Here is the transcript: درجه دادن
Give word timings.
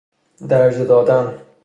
درجه 0.47 0.83
دادن 0.85 1.37